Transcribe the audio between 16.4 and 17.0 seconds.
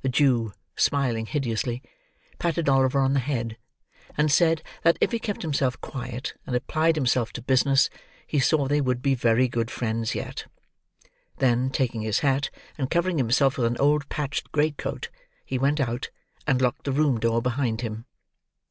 and locked the